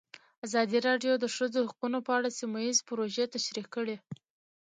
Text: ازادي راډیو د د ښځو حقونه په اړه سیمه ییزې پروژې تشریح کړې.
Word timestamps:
ازادي 0.45 0.77
راډیو 0.87 1.13
د 1.17 1.21
د 1.23 1.25
ښځو 1.35 1.59
حقونه 1.69 1.97
په 2.05 2.11
اړه 2.17 2.29
سیمه 2.39 2.59
ییزې 2.65 2.83
پروژې 2.87 3.25
تشریح 3.35 3.67
کړې. 3.75 3.95